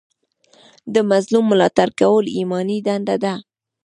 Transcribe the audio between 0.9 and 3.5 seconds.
د مظلوم ملاتړ کول ایماني دنده ده.